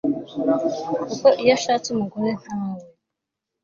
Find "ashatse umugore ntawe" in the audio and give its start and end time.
1.57-2.83